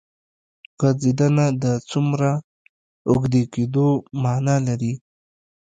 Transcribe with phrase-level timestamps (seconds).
[0.81, 2.29] غځېدنه د څومره
[3.09, 3.87] اوږدې کېدو
[4.21, 4.93] معنی لري.